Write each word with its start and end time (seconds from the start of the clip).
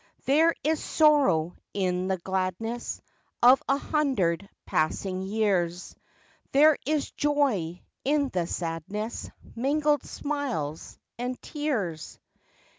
There 0.25 0.55
is 0.63 0.83
sorrow 0.83 1.55
in 1.75 2.07
the 2.07 2.17
gladness 2.17 2.99
Of 3.43 3.61
a 3.69 3.77
hundred 3.77 4.49
passing 4.65 5.21
years, 5.21 5.93
LIFE 5.93 5.93
WAVES 5.93 6.49
87 6.55 6.61
There 6.63 6.77
is 6.95 7.11
joy 7.11 7.81
in 8.03 8.29
the 8.29 8.47
sadness, 8.47 9.29
Mingled 9.55 10.03
smiles 10.03 10.97
and 11.19 11.39
tears. 11.43 12.17